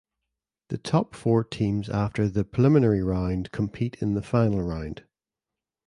[0.69, 5.05] The top four teams after the preliminary round compete in the final round.